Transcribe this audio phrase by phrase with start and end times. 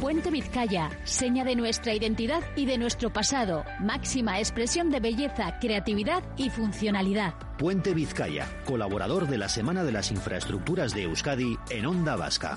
[0.00, 6.22] Puente Vizcaya, seña de nuestra identidad y de nuestro pasado, máxima expresión de belleza, creatividad
[6.38, 7.34] y funcionalidad.
[7.58, 12.56] Puente Vizcaya, colaborador de la Semana de las Infraestructuras de Euskadi en Onda Vasca.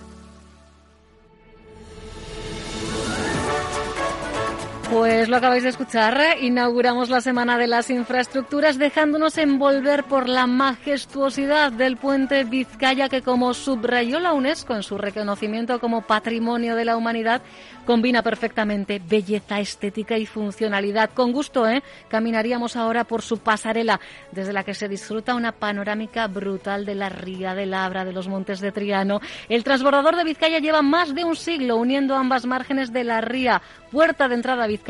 [4.94, 10.46] Pues lo acabáis de escuchar, inauguramos la Semana de las Infraestructuras dejándonos envolver por la
[10.46, 16.86] majestuosidad del puente Vizcaya que como subrayó la UNESCO en su reconocimiento como Patrimonio de
[16.86, 17.42] la Humanidad,
[17.88, 21.10] combina perfectamente belleza, estética y funcionalidad.
[21.10, 21.82] Con gusto, ¿eh?
[22.08, 24.00] Caminaríamos ahora por su pasarela,
[24.32, 28.28] desde la que se disfruta una panorámica brutal de la ría, de Labra, de los
[28.28, 29.22] montes de Triano.
[29.50, 33.60] El transbordador de Vizcaya lleva más de un siglo uniendo ambas márgenes de la ría,
[33.92, 34.83] puerta de entrada a Vizcaya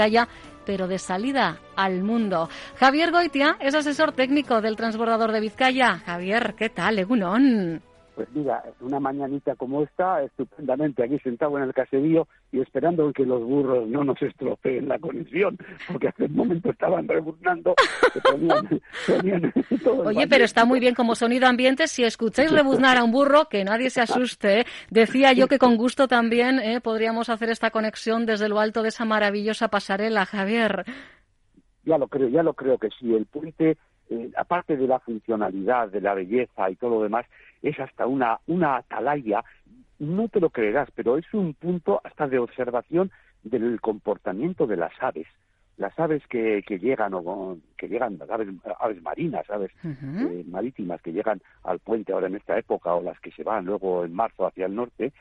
[0.66, 2.50] pero de salida al mundo.
[2.78, 6.02] Javier Goitia es asesor técnico del transbordador de Vizcaya.
[6.06, 7.82] Javier, ¿qué tal, Egunon?
[8.16, 13.26] Pues mira, una mañanita como esta, estupendamente aquí sentado en el caserío y esperando que
[13.26, 17.74] los burros no nos estropeen la conexión, porque hace un momento estaban rebuznando.
[20.06, 21.88] Oye, pero está muy bien como sonido ambiente.
[21.88, 24.62] Si escucháis rebuznar a un burro, que nadie se asuste.
[24.62, 24.66] ¿eh?
[24.92, 26.82] Decía yo que con gusto también ¿eh?
[26.82, 30.86] podríamos hacer esta conexión desde lo alto de esa maravillosa pasarela, Javier.
[31.86, 33.14] Ya lo creo, ya lo creo que sí.
[33.14, 33.78] El puente
[34.10, 37.26] eh, aparte de la funcionalidad, de la belleza y todo lo demás,
[37.62, 39.44] es hasta una, una atalaya,
[40.00, 43.12] no te lo creerás, pero es un punto hasta de observación
[43.44, 45.28] del comportamiento de las aves.
[45.78, 48.48] Las aves que, que llegan, o que llegan, las aves,
[48.80, 53.20] aves marinas, aves eh, marítimas que llegan al puente ahora en esta época, o las
[53.20, 55.14] que se van luego en marzo hacia el norte,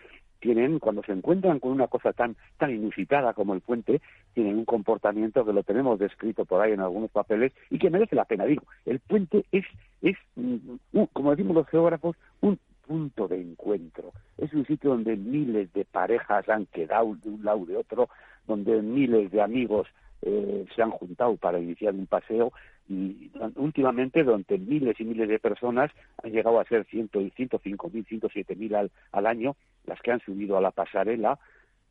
[0.43, 4.03] tienen, cuando se encuentran con una cosa tan, tan inusitada como el puente,
[4.35, 8.17] tienen un comportamiento que lo tenemos descrito por ahí en algunos papeles y que merece
[8.17, 8.45] la pena.
[8.45, 9.65] Digo, el puente es,
[10.03, 14.11] es mm, como decimos los geógrafos, un punto de encuentro.
[14.37, 18.09] Es un sitio donde miles de parejas han quedado de un lado de otro,
[18.49, 19.87] donde miles de amigos
[20.23, 22.53] eh, se han juntado para iniciar un paseo
[22.89, 25.91] y últimamente donde miles y miles de personas
[26.23, 29.57] han llegado a ser ciento, 105 mil, 107 mil al, al año
[29.87, 31.39] las que han subido a la pasarela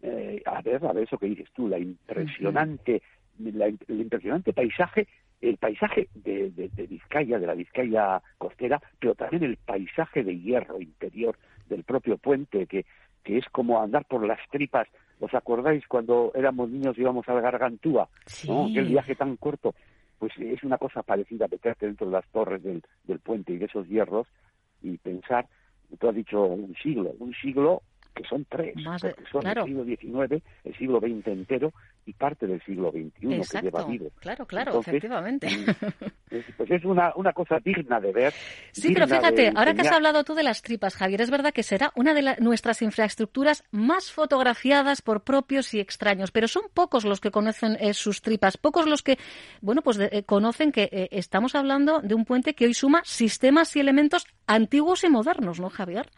[0.02, 3.02] eh, a ver, a ver eso que dices tú, la impresionante,
[3.40, 5.08] el impresionante paisaje,
[5.42, 10.40] el paisaje de, de, de, Vizcaya, de la Vizcaya costera, pero también el paisaje de
[10.40, 11.38] hierro interior
[11.70, 12.86] del propio puente, que,
[13.24, 14.88] que es como andar por las tripas.
[15.22, 18.10] ¿Os acordáis cuando éramos niños y íbamos a la Gargantúa?
[18.48, 18.66] ¿no?
[18.66, 19.76] Aquel viaje tan corto.
[20.18, 23.66] Pues es una cosa parecida, meterte dentro de las torres del, del puente y de
[23.66, 24.28] esos hierros
[24.82, 25.48] y pensar,
[26.00, 27.84] tú has dicho un siglo, un siglo
[28.14, 31.74] que son tres, porque son el siglo XIX, el siglo XX entero
[32.06, 34.12] y parte del siglo XXI que lleva vivo.
[34.20, 35.48] Claro, claro, efectivamente.
[36.58, 38.34] pues es una, una cosa digna de ver.
[38.72, 41.64] Sí, pero fíjate, ahora que has hablado tú de las tripas, Javier, es verdad que
[41.64, 47.20] será una de nuestras infraestructuras más fotografiadas por propios y extraños, pero son pocos los
[47.20, 49.18] que conocen eh, sus tripas, pocos los que,
[49.62, 53.76] bueno, pues eh, conocen que eh, estamos hablando de un puente que hoy suma sistemas
[53.76, 56.10] y elementos antiguos y modernos, ¿no, Javier?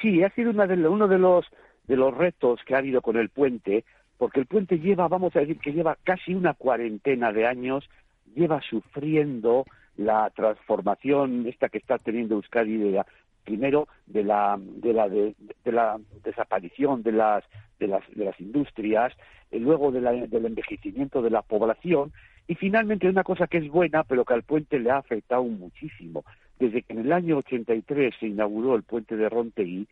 [0.00, 1.46] Sí, ha sido de, uno de los,
[1.86, 3.84] de los retos que ha habido con el puente,
[4.16, 7.88] porque el puente lleva, vamos a decir que lleva casi una cuarentena de años,
[8.34, 9.64] lleva sufriendo
[9.96, 13.02] la transformación esta que está teniendo Euskadi de
[13.44, 15.34] primero de la de la de,
[15.64, 17.44] la desaparición de las
[17.78, 19.12] de las de las industrias
[19.50, 22.12] y luego de la, del envejecimiento de la población
[22.46, 26.24] y finalmente una cosa que es buena pero que al puente le ha afectado muchísimo
[26.60, 29.88] desde que en el año 83 se inauguró el puente de Rontegui,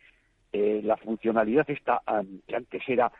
[0.53, 2.01] eh, la funcionalidad esta,
[2.47, 3.11] que antes era,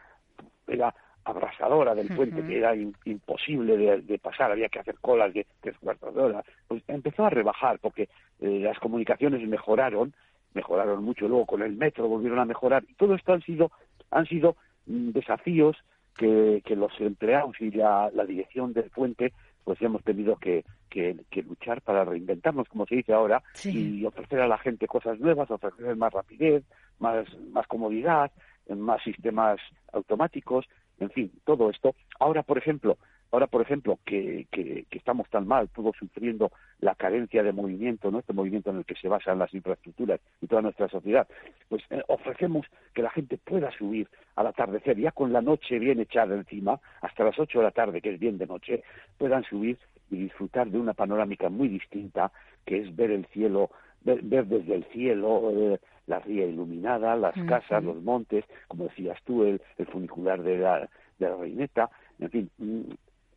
[0.67, 0.93] era
[1.25, 6.13] abrasadora del puente, que era imposible de, pasar, había que hacer colas de tres cuartos
[6.13, 8.07] de hora, pues empezó a rebajar porque
[8.39, 10.13] eh, las comunicaciones mejoraron,
[10.53, 13.71] mejoraron mucho, luego con el metro volvieron a mejorar, y todo esto han sido,
[14.11, 14.55] han sido
[14.85, 15.75] mm, desafíos
[16.15, 19.33] que, que los empleados y la, la dirección del puente
[19.69, 24.47] pues hemos tenido que, que, luchar para reinventarnos, como se dice ahora, y ofrecer a
[24.47, 26.63] la gente cosas nuevas, ofrecer más rapidez,
[26.97, 28.31] más, más comodidad,
[28.67, 29.59] más sistemas
[29.93, 30.65] automáticos,
[30.99, 31.93] en fin, todo esto.
[32.19, 32.97] Ahora, por ejemplo,
[33.31, 38.19] ahora, por ejemplo, que, que, estamos tan mal, todos sufriendo la carencia de movimiento, ¿no?
[38.19, 41.27] este movimiento en el que se basan las infraestructuras y toda nuestra sociedad,
[41.67, 45.99] pues eh, ofrecemos que la gente pueda subir al atardecer, ya con la noche bien
[45.99, 48.83] echada encima, hasta las ocho de la tarde, que es bien de noche,
[49.17, 49.77] puedan subir
[50.11, 52.31] y disfrutar de una panorámica muy distinta,
[52.65, 53.69] que es ver el cielo,
[54.01, 59.43] ver, desde el cielo eh, la ría iluminada, las casas, los montes, como decías tú,
[59.43, 59.61] el,
[59.91, 60.89] funicular de la,
[61.19, 61.89] de la reineta,
[62.19, 62.81] en fin, mm,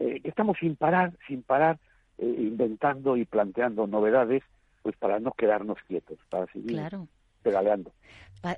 [0.03, 1.79] eh, estamos sin parar, sin parar,
[2.19, 4.43] eh, inventando y planteando novedades,
[4.83, 6.81] pues para no quedarnos quietos, para seguir
[7.43, 7.93] pedaleando.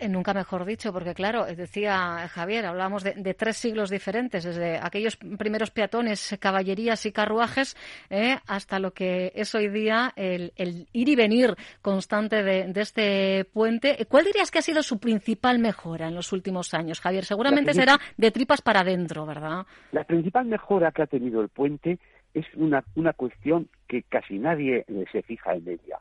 [0.00, 4.78] Eh, nunca mejor dicho, porque claro, eh, decía Javier, hablábamos de, tres siglos diferentes, desde
[4.78, 7.76] aquellos primeros peatones, caballerías y carruajes,
[8.08, 10.52] eh, hasta lo que es hoy día el,
[10.92, 14.06] ir y venir constante de, este puente.
[14.08, 17.25] ¿Cuál dirías que ha sido su principal mejora en los últimos años, Javier?
[17.25, 19.66] Seguramente será de tripas para adentro, ¿verdad?
[19.92, 21.98] La principal mejora que ha tenido el puente
[22.32, 25.98] es una, una cuestión que casi nadie se fija en ella.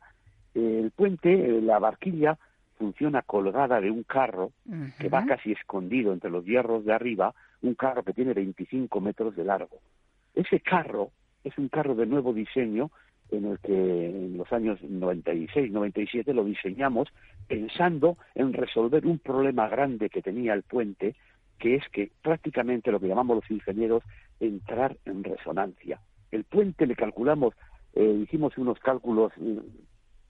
[0.55, 2.37] El puente, la barquilla,
[2.83, 4.51] funciona colgada de un carro
[4.99, 9.37] que va casi escondido entre los hierros de arriba, un carro que tiene 25 metros
[9.37, 9.79] de largo.
[10.35, 11.11] Ese carro
[11.45, 12.91] es un carro de nuevo diseño
[13.31, 17.07] en el que en los años 96, 97 lo diseñamos
[17.47, 21.15] pensando en resolver un problema grande que tenía el puente,
[21.59, 24.03] que es que prácticamente lo que llamamos los ingenieros
[24.41, 26.01] entrar en resonancia.
[26.31, 27.53] El puente le calculamos,
[27.93, 29.59] eh, hicimos unos cálculos mm,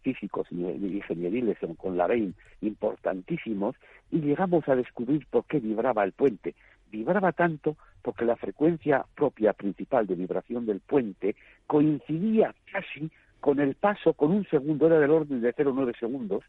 [0.03, 3.75] físicos y ingenieriles con la REIN importantísimos
[4.11, 6.53] y llegamos a descubrir por qué vibraba el puente.
[6.91, 11.35] Vibraba tanto porque la frecuencia propia principal de vibración del puente
[11.65, 13.09] coincidía casi
[13.39, 16.43] con el paso, con un segundo, era del orden de 0,9 segundos,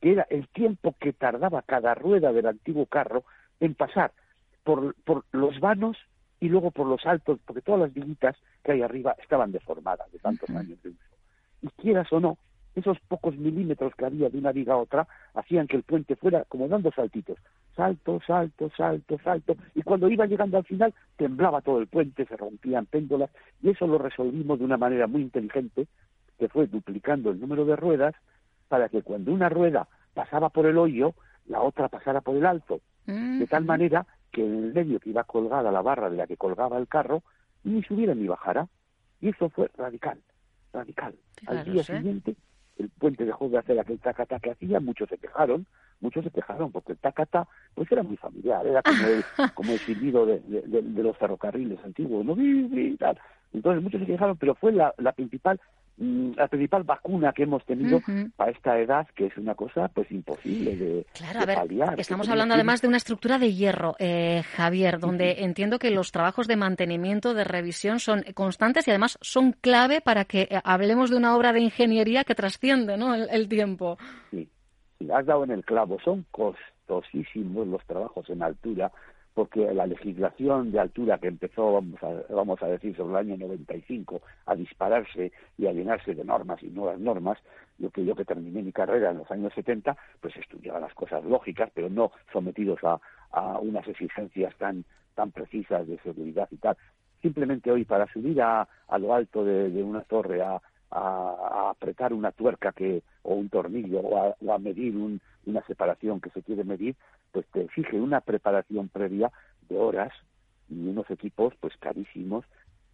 [0.00, 3.24] que era el tiempo que tardaba cada rueda del antiguo carro
[3.60, 4.12] en pasar
[4.62, 5.96] por, por los vanos
[6.40, 10.18] y luego por los altos, porque todas las viguitas que hay arriba estaban deformadas de
[10.18, 11.00] tantos años de uso.
[11.62, 12.36] Y quieras o no,
[12.76, 16.44] esos pocos milímetros que había de una viga a otra hacían que el puente fuera
[16.44, 17.38] como dando saltitos,
[17.74, 22.36] salto, salto, salto, salto, y cuando iba llegando al final temblaba todo el puente, se
[22.36, 23.30] rompían péndolas,
[23.62, 25.88] y eso lo resolvimos de una manera muy inteligente,
[26.38, 28.14] que fue duplicando el número de ruedas
[28.68, 31.14] para que cuando una rueda pasaba por el hoyo,
[31.46, 35.24] la otra pasara por el alto, de tal manera que en el medio que iba
[35.24, 37.22] colgada la barra de la que colgaba el carro,
[37.64, 38.68] ni subiera ni bajara.
[39.20, 40.18] Y eso fue radical,
[40.72, 41.14] radical.
[41.46, 42.36] Al día siguiente
[42.78, 45.66] el puente dejó de hacer aquel tacata que hacía, muchos se quejaron,
[46.00, 49.24] muchos se quejaron porque el tacata pues era muy familiar, era como el,
[49.54, 52.36] como el silbido de, de, los ferrocarriles antiguos, ¿no?
[53.52, 55.60] Entonces muchos se quejaron, pero fue la, la principal
[55.98, 58.00] la principal vacuna que hemos tenido
[58.36, 62.54] para esta edad, que es una cosa pues imposible de, claro, a ver, Estamos hablando
[62.54, 67.32] además de una estructura de hierro, eh, Javier, donde entiendo que los trabajos de mantenimiento,
[67.32, 71.54] de revisión son constantes y además son clave para que eh, hablemos de una obra
[71.54, 73.14] de ingeniería que trasciende ¿no?
[73.14, 73.96] el, tiempo.
[74.30, 74.46] Sí,
[74.98, 78.92] sí, has dado en el clavo, son costosísimos los trabajos en altura
[79.36, 83.36] porque la legislación de altura que empezó, vamos a, vamos a decir, sobre el año
[83.36, 87.36] 95 a dispararse y a llenarse de normas y nuevas normas,
[87.76, 91.22] yo que yo que terminé mi carrera en los años 70, pues estudiaba las cosas
[91.22, 92.98] lógicas, pero no sometidos a,
[93.30, 96.78] a unas exigencias tan, tan precisas de seguridad y tal.
[97.20, 102.12] Simplemente hoy para subir a, a lo alto de, de una torre a, a, apretar
[102.12, 106.96] una tuerca que o un tornillo o a, medir una separación que se quiere medir,
[107.32, 109.30] pues te exige una preparación previa
[109.68, 110.12] de horas
[110.68, 112.44] y unos equipos pues carísimos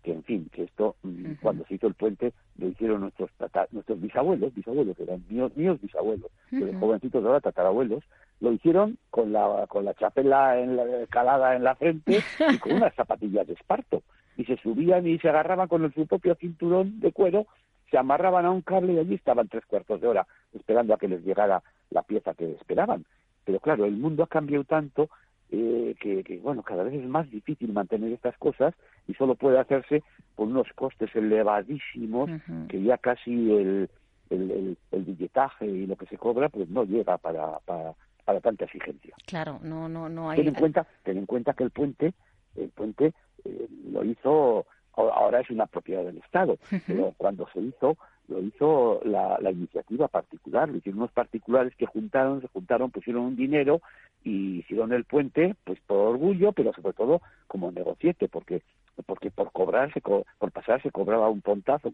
[0.02, 3.30] que en fin que esto mm, cuando se hizo el puente lo hicieron nuestros
[3.70, 8.02] nuestros bisabuelos bisabuelos eran míos míos bisabuelos uh jovencitos de ahora tatarabuelos
[8.42, 12.72] lo hicieron con la con la chapela en la, calada en la frente y con
[12.76, 14.02] unas zapatillas de esparto.
[14.36, 17.46] Y se subían y se agarraban con el, su propio cinturón de cuero
[17.92, 21.08] se amarraban a un cable y allí estaban tres cuartos de hora esperando a que
[21.08, 23.04] les llegara la pieza que esperaban.
[23.44, 25.10] Pero claro, el mundo ha cambiado tanto
[25.50, 28.74] eh, que, bueno, cada vez es más difícil mantener estas cosas
[29.06, 30.02] y solo puede hacerse
[30.34, 32.30] con unos costes elevadísimos
[32.70, 33.90] que ya casi el,
[34.30, 37.92] el, el, billetaje y lo que se cobra pues no llega para, para,
[38.24, 39.14] para tanta exigencia.
[39.26, 40.38] Claro, no, no, no hay...
[40.38, 42.14] Ten en cuenta, ten en cuenta que el puente,
[42.56, 43.12] el puente
[43.44, 44.64] eh, lo hizo
[45.10, 47.96] ahora es una propiedad del Estado, pero cuando se hizo,
[48.28, 53.36] lo hizo la, iniciativa particular, lo hicieron unos particulares que juntaron, se juntaron, pusieron un
[53.36, 53.80] dinero
[54.24, 58.62] y hicieron el puente, pues por orgullo, pero sobre todo como negociete, porque
[59.06, 61.90] porque por cobrar, por pasar se cobraba un pontazo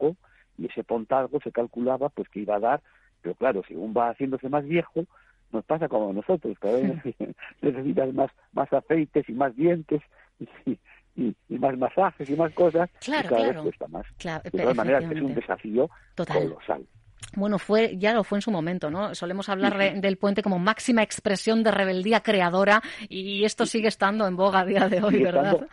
[0.59, 2.83] y ese pontazo se calculaba pues que iba a dar,
[3.23, 5.05] pero claro, según va haciéndose más viejo,
[5.53, 7.03] nos pasa como a nosotros, cada vez
[7.63, 10.03] necesitas más, más aceites y más dientes
[10.67, 10.79] y,
[11.19, 13.65] y, más masajes y más cosas, claro, y cada claro.
[13.65, 14.43] vez cuesta más.
[14.45, 16.87] de todas maneras, es un desafío colosal.
[17.35, 19.15] Bueno, fue, ya lo fue en su momento, ¿no?
[19.15, 24.37] Solemos hablar del puente como máxima expresión de rebeldía creadora y esto sigue estando en
[24.37, 25.67] boga a día de hoy, ¿verdad?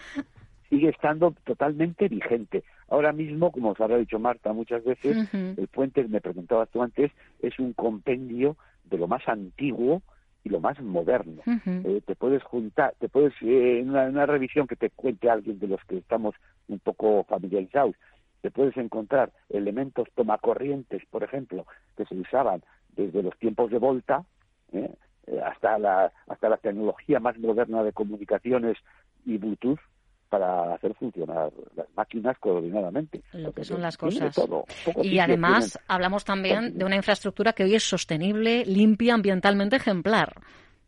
[0.70, 2.64] sigue estando totalmente vigente.
[2.90, 7.12] Ahora mismo, como os habrá dicho Marta muchas veces, el puente, me preguntabas tú antes,
[7.42, 10.02] es un compendio de lo más antiguo
[10.46, 11.42] y lo más moderno.
[11.66, 15.68] Eh, te puedes juntar, te puedes, eh, en una, revisión que te cuente alguien de
[15.68, 16.36] los que estamos
[16.68, 17.96] un poco familiarizados,
[18.42, 21.66] te puedes encontrar elementos tomacorrientes, por ejemplo,
[21.98, 22.62] que se usaban
[22.96, 24.24] desde los tiempos de Volta,
[24.72, 24.94] ¿eh?
[25.44, 28.78] hasta la hasta la tecnología más moderna de comunicaciones
[29.26, 29.80] y Bluetooth
[30.30, 33.22] para hacer funcionar las máquinas coordinadamente.
[33.34, 34.36] Lo que son las cosas.
[35.02, 40.34] y además hablamos también de una infraestructura que hoy es sostenible, limpia, ambientalmente ejemplar.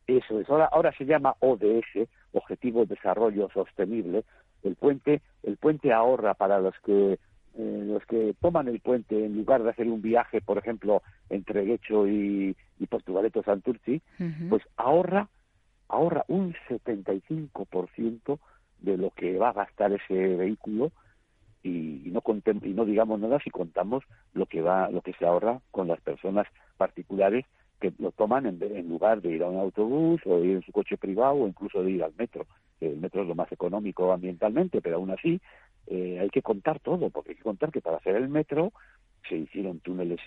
[0.07, 0.49] Eso es.
[0.49, 4.23] Ahora, ahora se llama ODS, Objetivo de Desarrollo Sostenible.
[4.63, 7.19] El puente, el puente ahorra para los que
[7.59, 11.65] eh, los que toman el puente en lugar de hacer un viaje, por ejemplo, entre
[11.65, 14.01] Guecho y, y Portugaleto Santurci,
[14.49, 15.27] pues ahorra
[15.89, 18.39] ahorra un 75%
[18.79, 20.91] de lo que va a gastar ese vehículo
[21.63, 22.21] y, no
[22.63, 24.03] y no digamos nada si contamos
[24.33, 27.45] lo que va lo que se ahorra con las personas particulares
[27.79, 30.97] que lo toman en, lugar de ir a un autobús o ir en su coche
[30.97, 32.47] privado o incluso de ir al metro.
[32.81, 35.39] El metro es lo más económico ambientalmente, pero aún así
[35.87, 38.71] eh, hay que contar todo, porque hay que contar que para hacer el metro
[39.29, 40.19] se hicieron túneles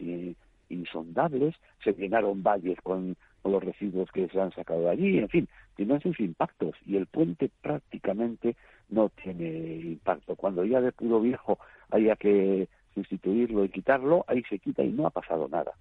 [0.69, 3.17] insondables, se llenaron valles con,
[3.49, 7.07] los residuos que se han sacado de allí, en fin, tienen sus impactos y el
[7.07, 8.57] puente prácticamente
[8.89, 10.37] no tiene impacto.
[10.37, 11.59] Cuando ya de puro viejo
[11.91, 15.73] haya que sustituirlo y quitarlo, ahí se quita y no ha pasado nada.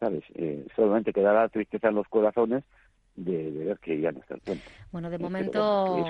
[0.00, 0.24] ¿Sabes?
[0.34, 2.64] Eh, solamente quedará tristeza en los corazones
[3.16, 4.64] de, ver que ya no está el puente.
[4.90, 6.04] Bueno, de momento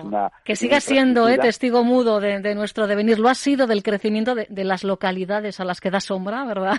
[0.45, 3.19] que siga siendo eh, testigo mudo de, nuestro devenir.
[3.19, 6.77] Lo ha sido del crecimiento de, las localidades a las que da sombra, ¿verdad?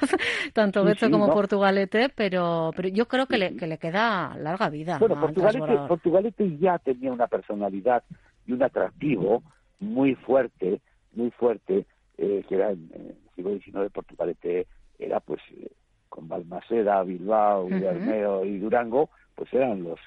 [0.53, 4.98] Tanto Beto como Portugalete, pero, pero yo creo que le, que le queda larga vida.
[5.00, 8.03] Bueno, Portugalete, Portugalete ya tenía una personalidad
[8.48, 9.44] y un atractivo
[9.79, 10.82] muy fuerte,
[11.13, 11.86] muy fuerte,
[12.17, 14.67] eh, que era en, el siglo XIX Portugalete
[14.98, 15.70] era pues eh,
[16.09, 20.00] con Balmaseda, Bilbao, uh y Durango, pues eran los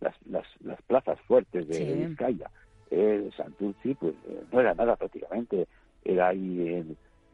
[0.00, 2.50] las, las, las plazas fuertes de Vizcaya.
[2.90, 5.66] Eh, Santurci, pues eh, no era nada prácticamente,
[6.04, 6.84] era ahí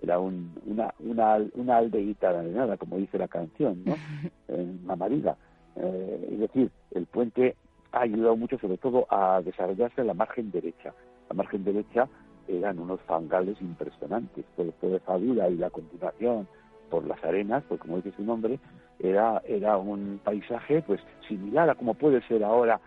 [0.02, 3.94] era un, una, una, una aldeíta de nada, como dice la canción, ¿no?
[4.48, 5.36] en Mamarida.
[5.76, 7.56] Eh, es decir, el puente
[7.92, 10.94] ha ayudado mucho sobre todo a desarrollarse en la margen derecha.
[11.28, 12.08] La margen derecha
[12.48, 16.48] eran unos fangales impresionantes, todo de Fadura y la continuación
[16.90, 18.58] por las arenas, pues como dice su nombre,
[18.98, 22.80] era, era un paisaje pues similar a como puede ser ahora,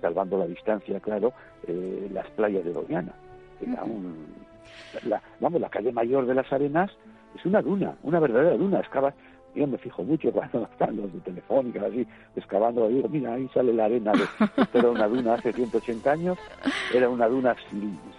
[0.00, 1.32] salvando la distancia, claro,
[1.66, 3.12] eh, las playas de Doñana.
[3.60, 4.26] Era un,
[5.04, 6.90] la, vamos, la calle mayor de las arenas
[7.34, 8.80] es una duna, una verdadera duna.
[8.80, 9.14] Excavas,
[9.54, 13.72] yo me fijo mucho cuando están los de Telefónica, así, excavando, digo, mira, ahí sale
[13.72, 14.12] la arena.
[14.12, 14.24] De,
[14.62, 16.38] esto era una duna hace 180 años,
[16.94, 17.54] era una duna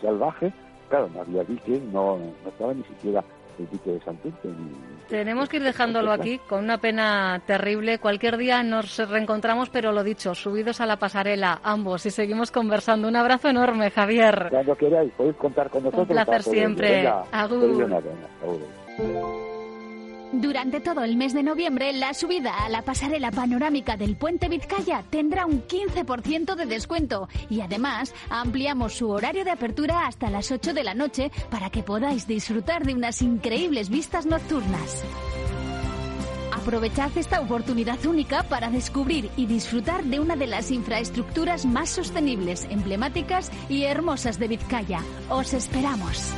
[0.02, 0.54] salvaje,
[0.90, 3.24] claro, no había diques, no, no estaba ni siquiera
[3.58, 4.50] de Santurce.
[5.10, 8.00] Tenemos que ir dejándolo aquí con una pena terrible.
[8.00, 13.08] Cualquier día nos reencontramos, pero lo dicho, subidos a la pasarela, ambos, y seguimos conversando.
[13.08, 14.48] Un abrazo enorme, Javier.
[14.50, 16.10] Cuando queráis, podéis contar con nosotros.
[16.10, 17.08] Un placer siempre.
[17.32, 17.88] Agur.
[20.34, 25.04] Durante todo el mes de noviembre, la subida a la pasarela panorámica del puente Vizcaya
[25.10, 30.74] tendrá un 15% de descuento y además ampliamos su horario de apertura hasta las 8
[30.74, 35.04] de la noche para que podáis disfrutar de unas increíbles vistas nocturnas.
[36.54, 42.68] Aprovechad esta oportunidad única para descubrir y disfrutar de una de las infraestructuras más sostenibles,
[42.70, 45.02] emblemáticas y hermosas de Vizcaya.
[45.30, 46.34] Os esperamos.